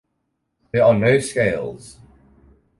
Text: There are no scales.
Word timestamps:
There 0.71 0.83
are 0.83 0.95
no 0.95 1.19
scales. 1.19 1.99